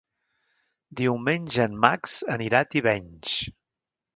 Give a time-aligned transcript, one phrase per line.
[1.01, 3.37] Diumenge en Max anirà a Tivenys.